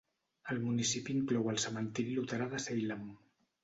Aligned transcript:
El 0.53 0.61
municipi 0.63 1.15
inclou 1.17 1.53
el 1.53 1.63
cementiri 1.67 2.19
luterà 2.23 2.53
de 2.57 2.67
Salem. 2.69 3.09